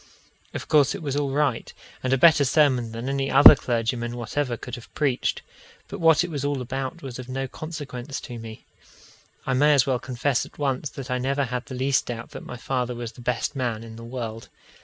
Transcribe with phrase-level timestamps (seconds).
[0.55, 4.57] Of course it was all right, and a better sermon than any other clergyman whatever
[4.57, 5.43] could have preached,
[5.87, 8.65] but what it was all about was of no consequence to me.
[9.45, 12.41] I may as well confess at once that I never had the least doubt that
[12.43, 14.49] my father was the best man in the world.